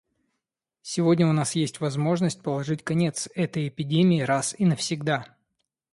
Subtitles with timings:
[0.81, 5.35] Сегодня у нас есть возможность положить конец этой эпидемии раз и навсегда.